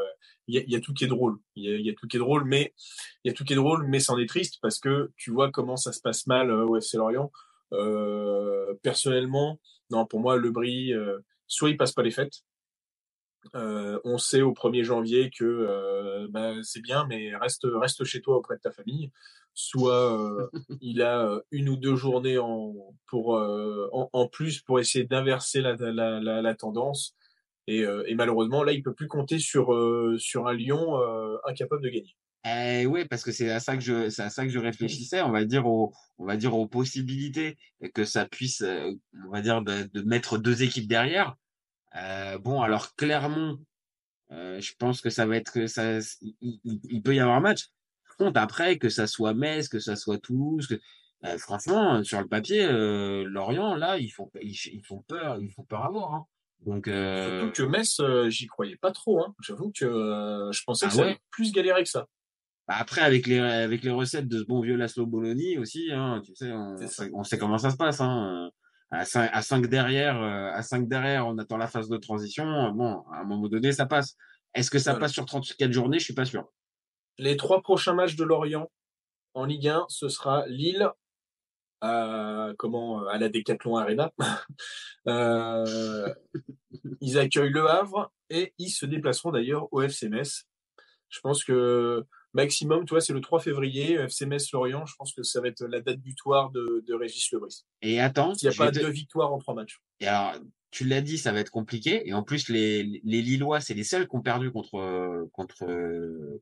[0.48, 1.38] il y, a, tout qui est drôle.
[1.54, 2.74] Il y a, tout qui est drôle, mais
[3.24, 5.50] il y a tout qui est drôle, mais c'en est triste parce que tu vois
[5.50, 7.30] comment ça se passe mal euh, au FC Lorient.
[7.72, 10.92] Euh, personnellement, non, pour moi, le Brie,
[11.46, 12.42] soit il passe pas les fêtes,
[13.54, 18.20] Euh, on sait au 1er janvier que euh, bah, c'est bien, mais reste, reste chez
[18.20, 19.10] toi auprès de ta famille.
[19.54, 20.48] Soit euh,
[20.80, 22.74] il a une ou deux journées en,
[23.06, 27.14] pour, en, en, plus pour essayer d'inverser la, la, la, la, tendance.
[27.66, 29.74] Et, et, malheureusement, là, il peut plus compter sur,
[30.18, 30.98] sur un Lyon
[31.44, 32.16] incapable de gagner.
[32.46, 35.20] Eh oui, parce que c'est à ça que je, c'est à ça que je réfléchissais.
[35.20, 37.58] On va dire aux, on va dire aux possibilités
[37.92, 41.36] que ça puisse, on va dire de, de mettre deux équipes derrière.
[41.96, 43.58] Euh, bon, alors Clermont,
[44.30, 47.40] euh, je pense que ça va être que ça, il, il, peut y avoir un
[47.40, 47.66] match.
[48.06, 50.74] Par contre, après que ça soit Metz, que ça soit Toulouse, que,
[51.24, 55.50] euh, franchement, sur le papier, euh, Lorient, là, ils font, ils, ils, font peur, ils
[55.50, 56.14] font peur à voir.
[56.14, 56.26] Hein.
[56.66, 59.22] Donc, surtout que Metz, j'y croyais pas trop.
[59.22, 59.34] Hein.
[59.40, 62.06] J'avoue que je pensais ah que ça allait plus galérer que ça.
[62.66, 66.20] Bah après, avec les avec les recettes de ce bon vieux Laszlo Bologna aussi, hein,
[66.22, 66.76] tu sais, on,
[67.14, 68.02] on sait comment ça se passe.
[68.02, 68.50] Hein
[68.90, 72.72] à 5, à 5 derrière, euh, à 5 derrière, on attend la phase de transition.
[72.72, 74.16] Bon, à un moment donné, ça passe.
[74.54, 75.04] Est-ce que ça voilà.
[75.04, 75.98] passe sur 34 journées?
[75.98, 76.48] Je suis pas sûr.
[77.18, 78.70] Les trois prochains matchs de Lorient
[79.34, 80.90] en Ligue 1, ce sera Lille
[81.80, 84.12] à comment à la Decathlon Arena.
[85.08, 86.12] euh,
[87.00, 90.44] ils accueillent Le Havre et ils se déplaceront d'ailleurs au FC Metz.
[91.08, 94.86] Je pense que maximum, toi, c'est le 3 février, FC Metz Lorient.
[94.86, 97.64] Je pense que ça va être la date butoir de, de Régis Lebris.
[97.82, 98.80] Et attends, s'il n'y a pas te...
[98.80, 99.80] deux victoires en trois matchs.
[100.00, 100.34] Et alors,
[100.70, 102.06] tu l'as dit, ça va être compliqué.
[102.06, 105.66] Et en plus, les, les Lillois, c'est les seuls qui ont perdu contre contre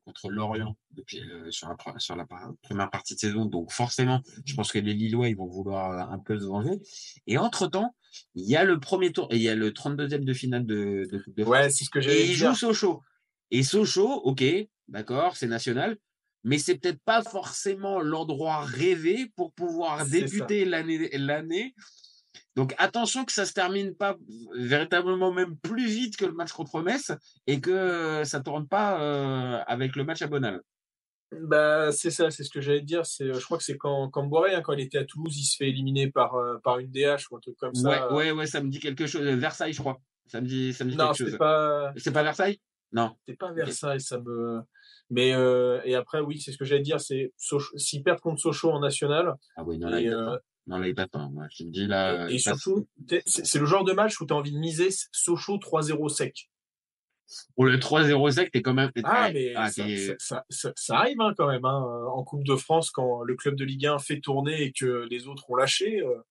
[0.04, 2.26] contre Lorient depuis euh, sur la sur la
[2.62, 3.44] première partie de saison.
[3.46, 6.80] Donc forcément, je pense que les Lillois, ils vont vouloir un peu se venger.
[7.26, 7.94] Et entre temps,
[8.34, 11.06] il y a le premier tour et il y a le 32e de finale de
[11.10, 12.22] de, de Ouais, c'est ce que j'ai.
[12.22, 13.02] Et ils jouent Sochaux.
[13.50, 14.44] Et Sochaux, ok,
[14.88, 15.96] d'accord, c'est national,
[16.44, 21.74] mais c'est peut-être pas forcément l'endroit rêvé pour pouvoir débuter l'année l'année.
[22.54, 24.16] Donc attention que ça se termine pas
[24.54, 27.12] véritablement même plus vite que le match contre Metz
[27.46, 30.62] et que ça tourne pas euh, avec le match à Bonal.
[31.32, 33.04] Bah c'est ça, c'est ce que j'allais dire.
[33.04, 35.44] C'est, je crois que c'est quand quand Boiré, hein, quand il était à Toulouse, il
[35.44, 38.08] se fait éliminer par euh, par une DH ou un truc comme ça.
[38.08, 39.22] Ouais, ouais, ouais, ça me dit quelque chose.
[39.22, 40.00] Versailles, je crois.
[40.28, 41.36] Ça me dit, ça me dit non, quelque chose.
[41.36, 41.92] Pas...
[41.96, 42.60] C'est pas Versailles?
[42.92, 43.16] Non.
[43.26, 44.60] C'est pas Versailles, ça me.
[45.10, 47.32] Mais euh, et après, oui, c'est ce que j'allais dire, c'est
[47.76, 49.34] s'ils perdent contre Sochaux en national.
[49.56, 50.38] Ah oui, non, là, euh...
[50.66, 51.06] non, là, il pas
[51.50, 52.28] je te dis là.
[52.30, 52.88] Et, et surtout,
[53.26, 56.48] c'est le genre de match où tu as envie de miser Sochaux 3-0 sec.
[57.54, 58.90] Pour le 3-0 sec, t'es quand même.
[59.02, 59.84] Ah, mais ah, ça,
[60.18, 63.56] ça, ça, ça, arrive hein, quand même hein, en Coupe de France quand le club
[63.56, 66.00] de Ligue 1 fait tourner et que les autres ont lâché.
[66.00, 66.22] Euh...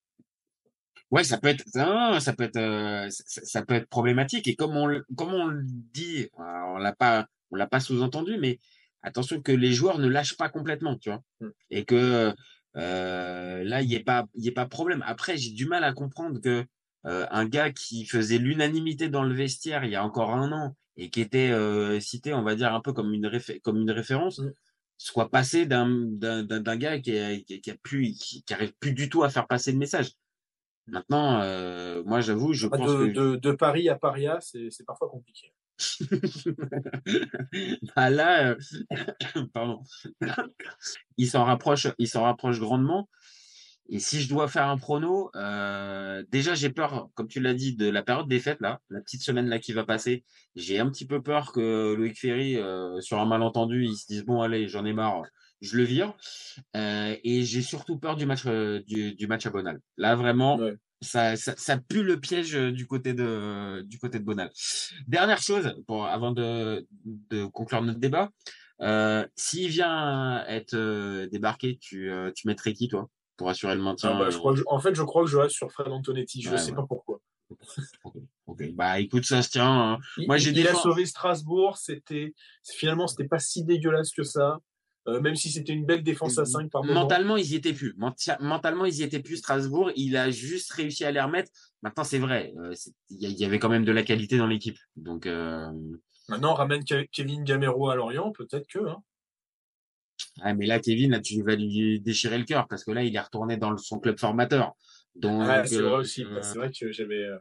[1.12, 4.48] Ouais, ça peut être, ça peut être, euh, ça, ça, peut être problématique.
[4.48, 8.60] Et comme on, comme on le dit, on l'a pas, on l'a pas sous-entendu, mais
[9.04, 11.50] attention que les joueurs ne lâchent pas complètement, tu vois, mm.
[11.70, 12.34] et que
[12.78, 15.04] euh, là, il y ait pas, il pas problème.
[15.06, 16.66] Après, j'ai du mal à comprendre que
[17.06, 20.76] euh, un gars qui faisait l'unanimité dans le vestiaire il y a encore un an
[20.98, 23.30] et qui était euh, cité, on va dire un peu comme une
[23.64, 24.54] comme une référence, mm.
[24.98, 28.94] soit passé d'un d'un d'un gars qui a, qui, a pu, qui, qui arrive plus
[28.94, 30.12] du tout à faire passer le message.
[30.88, 35.10] Maintenant, euh, moi, j'avoue, je pense de, que de, de Paris à Paria, c'est parfois
[35.10, 35.52] compliqué.
[37.96, 38.56] bah là, euh...
[39.54, 39.82] pardon,
[41.18, 43.10] il s'en rapproche, il s'en rapproche grandement.
[43.88, 47.76] Et si je dois faire un prono, euh, déjà j'ai peur, comme tu l'as dit,
[47.76, 50.24] de la période des fêtes là, la petite semaine là qui va passer.
[50.56, 54.26] J'ai un petit peu peur que Loïc Ferry, euh, sur un malentendu, il se dise
[54.26, 55.22] bon allez, j'en ai marre,
[55.62, 56.14] je le vire.
[56.76, 59.80] Euh, et j'ai surtout peur du match du, du, match à Bonal.
[59.98, 60.76] Là vraiment, ouais.
[61.02, 64.50] ça, ça, ça, pue le piège du côté de du côté de Bonal.
[65.08, 68.32] Dernière chose, pour avant de, de conclure notre débat,
[68.82, 73.10] euh, s'il vient être débarqué, tu, tu mettrais qui toi?
[73.38, 75.30] Pour assurer le maintien ah bah, je crois que je, En fait, je crois que
[75.30, 76.42] je reste sur Fred Antonetti.
[76.42, 76.76] Je ne ouais, sais ouais.
[76.76, 77.20] pas pourquoi.
[78.04, 78.20] Okay.
[78.48, 79.94] ok, bah écoute, ça se tient.
[79.94, 80.00] Hein.
[80.18, 81.78] Il, Moi, j'ai il a sauvé Strasbourg.
[81.78, 84.60] C'était finalement, c'était pas si dégueulasse que ça.
[85.08, 87.02] Euh, même si c'était une belle défense à 5 par moment.
[87.02, 87.96] Mentalement, ils y étaient plus.
[88.40, 89.38] Mentalement, ils y étaient plus.
[89.38, 91.52] Strasbourg, il a juste réussi à les remettre.
[91.84, 92.54] Maintenant, c'est vrai.
[92.58, 92.74] Euh,
[93.12, 94.80] il y, y, avait quand même de la qualité dans l'équipe.
[94.96, 95.28] Donc.
[95.28, 95.72] Euh...
[96.28, 98.80] Maintenant, on ramène Kevin Gamero à Lorient, peut-être que.
[98.80, 99.04] Hein.
[100.42, 103.16] Ah, mais là, Kevin, là, tu vas lui déchirer le cœur parce que là, il
[103.16, 104.74] est retourné dans son club formateur.
[105.16, 106.24] Donc, ah, c'est vrai aussi.
[106.26, 107.24] Euh, c'est vrai que j'avais.
[107.24, 107.38] euh,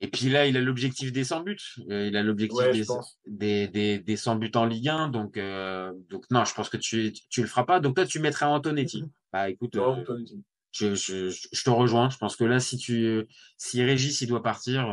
[0.00, 1.56] Et puis là, il a l'objectif des 100 buts.
[1.90, 2.86] Euh, il a l'objectif ouais, des,
[3.26, 5.08] des, des, des 100 buts en Ligue 1.
[5.08, 7.80] Donc, euh, donc non, je pense que tu, tu le feras pas.
[7.80, 9.04] Donc toi, tu mettrais Antonetti.
[9.32, 10.24] Bah écoute, non, euh,
[10.70, 12.08] je, je, je, te rejoins.
[12.10, 13.24] Je pense que là, si tu,
[13.56, 14.86] si Régis il doit partir,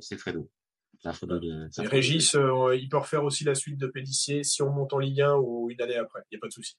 [0.00, 0.50] c'est Fredo.
[1.04, 4.92] De, et Régis, euh, il peut refaire aussi la suite de Pédissier si on monte
[4.92, 6.20] en Ligue 1 ou une année après.
[6.30, 6.76] Il n'y a pas de souci.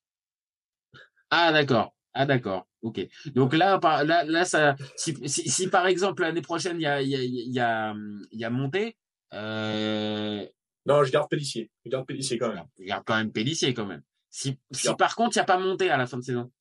[1.30, 1.94] Ah d'accord.
[2.14, 2.68] Ah d'accord.
[2.84, 3.06] Ok.
[3.36, 6.86] Donc là, par, là, là, ça, si, si, si par exemple l'année prochaine il y
[6.86, 7.94] a, y a, il y a,
[8.32, 8.98] il y a monté,
[9.34, 10.46] Euh,
[10.86, 11.72] Non, je garde Pellissier.
[11.84, 12.66] Je garde Pellissier quand même.
[12.80, 14.04] je garde quand même Pellissier quand même.
[14.30, 16.52] Si, si par contre, il n'y a pas monté à la fin de saison.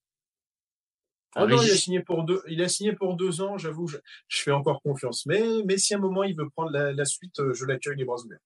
[1.34, 3.96] Ah non, il a signé pour deux, il a signé pour deux ans, j'avoue, je,
[4.28, 5.24] je fais encore confiance.
[5.26, 7.96] Mais, mais si à un moment il veut prendre la, la suite, euh, je l'accueille
[7.96, 8.40] les bras ouverts.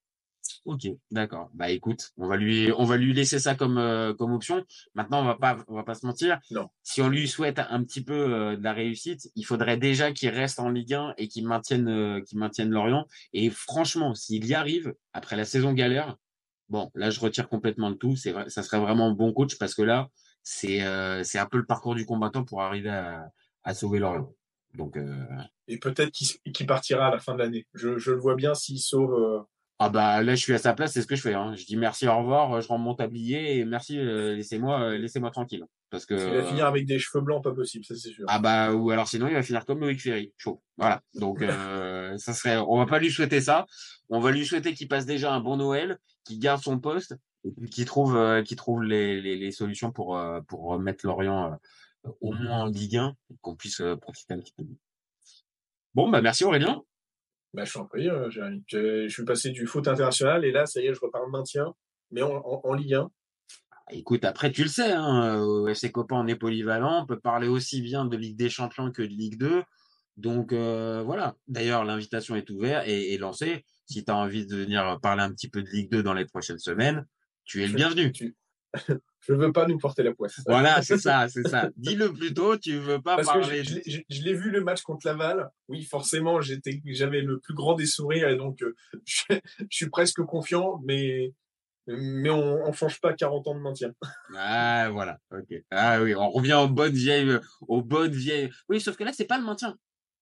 [0.65, 1.49] Ok, d'accord.
[1.53, 4.65] Bah écoute, on va lui, on va lui laisser ça comme euh, comme option.
[4.95, 6.39] Maintenant, on va pas, on va pas se mentir.
[6.51, 6.67] Non.
[6.83, 10.29] Si on lui souhaite un petit peu euh, de la réussite, il faudrait déjà qu'il
[10.29, 13.07] reste en Ligue 1 et qu'il maintienne, euh, qu'il maintienne Lorient.
[13.33, 16.17] Et franchement, s'il y arrive après la saison galère,
[16.69, 18.15] bon, là, je retire complètement le tout.
[18.15, 20.09] C'est vrai, ça serait vraiment un bon coach parce que là,
[20.49, 23.29] c'est, euh, c'est un peu le parcours du combattant pour arriver à,
[23.65, 24.31] à sauver Lorient.
[24.73, 25.25] Donc, euh,
[25.67, 27.67] Et peut-être qu'il partira à la fin de l'année.
[27.73, 29.13] Je, je le vois bien s'il sauve.
[29.13, 29.39] euh,
[29.79, 31.33] Ah bah là je suis à sa place, c'est ce que je fais.
[31.33, 31.53] Hein.
[31.55, 35.65] Je dis merci, au revoir, je rends mon tablier et merci, laissez-moi, laissez-moi tranquille.
[35.89, 38.25] Parce que Il va finir avec des cheveux blancs, pas possible, ça c'est sûr.
[38.29, 40.61] ah bah ou alors sinon il va finir comme Loïc Ferry, chaud.
[40.77, 41.01] Voilà.
[41.15, 41.43] Donc
[42.17, 43.65] ça serait, on va pas lui souhaiter ça.
[44.09, 47.51] On va lui souhaiter qu'il passe déjà un bon Noël, qu'il garde son poste et
[47.51, 51.53] puis qu'il trouve, euh, qu'il trouve les, les, les solutions pour euh, pour remettre Lorient
[52.05, 54.63] euh, au moins en Ligue 1, et qu'on puisse profiter un petit peu.
[55.93, 56.83] Bon bah merci Aurélien.
[57.53, 58.63] Bah, je t'en prie, euh, Jérémy.
[58.67, 61.73] Je, suis passé du foot international et là, ça y est, je repars le maintien,
[62.11, 63.09] mais en, en, en Ligue 1.
[63.91, 67.01] Écoute, après, tu le sais, hein, au FC Copain, on est polyvalent.
[67.01, 69.63] On peut parler aussi bien de Ligue des Champions que de Ligue 2.
[70.17, 71.35] Donc, euh, voilà.
[71.47, 73.65] D'ailleurs, l'invitation est ouverte et, et lancée.
[73.85, 76.25] Si tu as envie de venir parler un petit peu de Ligue 2 dans les
[76.25, 77.07] prochaines semaines,
[77.47, 78.11] tu es le bienvenu.
[78.11, 78.35] Tu-
[79.21, 80.39] je veux pas nous porter la poisse.
[80.45, 81.69] Voilà, c'est ça, c'est ça.
[81.77, 83.63] Dis-le plus tôt, tu veux pas Parce que parler.
[83.63, 85.49] je, je l'ai- je- je l'ai vu le match contre Laval.
[85.69, 89.89] Oui, forcément, j'étais, j'avais le plus grand des sourires et donc euh, je, je suis
[89.89, 91.33] presque confiant, mais
[91.89, 93.93] mais on, on change pas 40 ans de maintien.
[94.35, 95.19] Ah, voilà.
[95.31, 95.55] Ok.
[95.71, 98.49] Ah oui, on revient aux bonnes vieilles, aux bonnes vieilles.
[98.67, 99.77] Oui, sauf que là, c'est pas le maintien.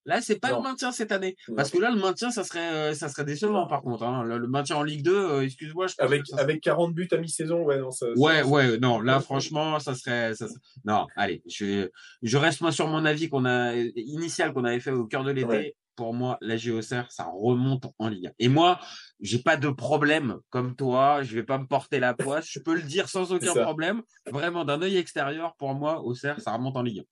[0.08, 0.58] Là, c'est pas Non.
[0.58, 1.36] le maintien cette année.
[1.48, 1.56] Non.
[1.56, 4.04] Parce que là, le maintien, ça serait, euh, ça serait décevant, par contre.
[4.04, 4.24] Hein.
[4.24, 7.08] Le, le maintien en Ligue 2, euh, excuse-moi, je pense Avec ça avec 40 buts
[7.12, 8.06] à mi-saison, ouais, non, ça.
[8.14, 11.90] ça- Ouais, ça- ouais, non, là, Ouais, franchement, ça serait, ça serait- non, allez, je,
[12.22, 15.32] je reste moi sur mon avis qu'on a, initial qu'on avait fait au cœur de
[15.32, 15.48] l'été.
[15.48, 15.76] Ouais.
[15.96, 18.32] Pour moi, la GOCR, ça remonte en Ligue 1.
[18.38, 18.80] Et moi,
[19.22, 22.76] j'ai pas de problème comme toi, je vais pas me porter la poisse, je peux
[22.76, 24.02] le dire sans aucun problème.
[24.30, 27.04] Vraiment, d'un œil extérieur, pour moi, Auxerre, ça remonte en Ligue 1.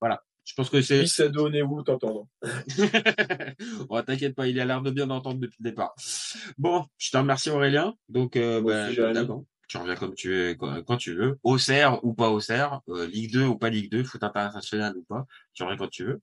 [0.00, 0.22] Voilà.
[0.44, 2.26] Je pense que c'est, ça donnait où t'entendre
[4.06, 5.94] t'inquiète pas, il a l'air de bien entendre depuis le départ.
[6.58, 7.94] Bon, je te remercie Aurélien.
[8.08, 8.88] Donc, euh, bah.
[9.68, 11.38] Tu reviens comme tu veux, quand, quand tu veux.
[11.42, 15.24] Auxerre ou pas Auxerre, euh, Ligue 2 ou pas Ligue 2, foot international ou pas.
[15.54, 16.20] Tu reviens quand tu veux.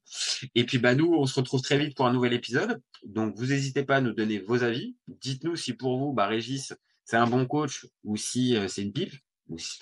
[0.54, 2.80] Et puis, bah, nous, on se retrouve très vite pour un nouvel épisode.
[3.04, 4.96] Donc, vous n'hésitez pas à nous donner vos avis.
[5.08, 6.74] Dites-nous si pour vous, bah, Régis,
[7.06, 9.16] c'est un bon coach ou si euh, c'est une pipe.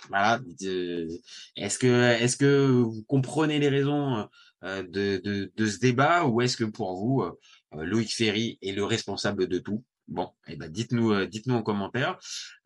[0.10, 0.40] Voilà.
[1.56, 1.88] Est-ce que,
[2.22, 4.28] est-ce que vous comprenez les raisons
[4.64, 8.72] euh, de, de, de ce débat ou est-ce que pour vous, euh, Loïc Ferry est
[8.72, 9.84] le responsable de tout?
[10.08, 12.18] Bon, eh ben dites-nous, euh, dites-nous en commentaire.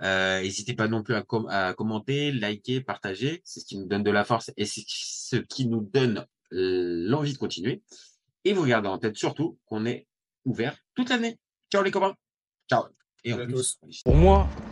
[0.03, 3.41] Euh, N'hésitez pas non plus à, com- à commenter, liker, partager.
[3.43, 7.33] C'est ce qui nous donne de la force et c'est ce qui nous donne l'envie
[7.33, 7.81] de continuer.
[8.45, 10.07] Et vous gardez en tête surtout qu'on est
[10.45, 11.39] ouvert toute l'année.
[11.71, 12.13] Ciao les copains.
[12.69, 12.83] Ciao.
[13.23, 14.47] Et en plus, Pour moi,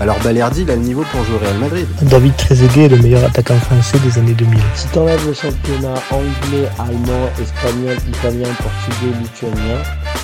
[0.00, 1.86] alors Balerdi il a le niveau pour jouer au Real Madrid.
[2.02, 4.58] David Trezeguet est le meilleur attaquant français des années 2000.
[4.74, 9.78] Si t'enlèves le championnat anglais, allemand, espagnol, italien, portugais, lituanien,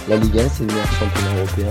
[0.09, 1.67] la Ligue 1 c'est le meilleur championnat européen.